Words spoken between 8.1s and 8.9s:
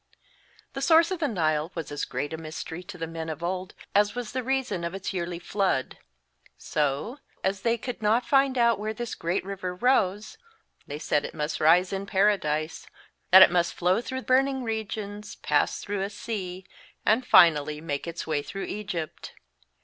find out